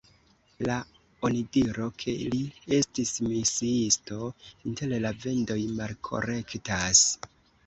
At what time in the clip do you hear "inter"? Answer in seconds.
4.71-4.97